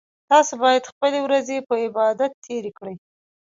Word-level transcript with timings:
تاسو 0.31 0.53
باید 0.63 0.89
خپلې 0.91 1.19
ورځې 1.25 1.57
په 1.67 1.75
عبادت 1.85 2.31
تیرې 2.45 2.71
کړئ 2.77 2.95